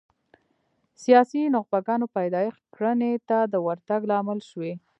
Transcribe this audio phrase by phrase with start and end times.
[1.03, 4.73] سیاسي نخبګانو پیدایښت کرنې ته د ورتګ لامل شوي